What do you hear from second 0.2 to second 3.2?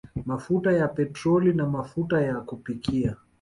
Mafuta ya petroli na mafuta ya kupikia